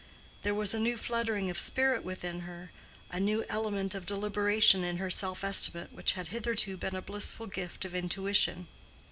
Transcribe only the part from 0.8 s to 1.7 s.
fluttering of